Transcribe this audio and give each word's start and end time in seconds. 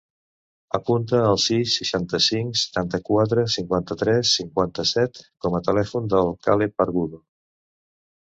Apunta 0.77 1.17
el 1.31 1.35
sis, 1.43 1.73
seixanta-cinc, 1.81 2.55
setanta-quatre, 2.61 3.43
cinquanta-tres, 3.57 4.31
cinquanta-set 4.39 5.21
com 5.47 5.57
a 5.59 5.63
telèfon 5.69 6.09
del 6.15 6.33
Caleb 6.49 6.85
Argudo. 6.87 7.21